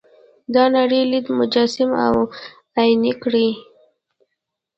[0.53, 2.15] دا نړۍ لید مجسم او
[2.77, 3.47] عیني کړي.